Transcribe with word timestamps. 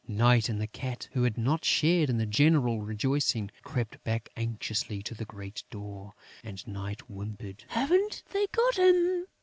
Night 0.07 0.49
and 0.49 0.59
the 0.59 0.65
Cat, 0.65 1.07
who 1.13 1.21
had 1.21 1.37
not 1.37 1.63
shared 1.63 2.09
in 2.09 2.17
the 2.17 2.25
general 2.25 2.81
rejoicing, 2.81 3.51
crept 3.61 4.03
back 4.03 4.29
anxiously 4.35 5.03
to 5.03 5.13
the 5.13 5.25
great 5.25 5.63
door; 5.69 6.15
and 6.43 6.67
Night 6.67 7.01
whimpered: 7.01 7.63
"Haven't 7.67 8.23
they 8.33 8.47
got 8.47 8.79
him?..." 8.79 9.27